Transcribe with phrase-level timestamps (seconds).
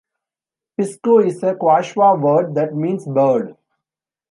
[0.75, 3.55] Pisco is a Quechua word that means bird.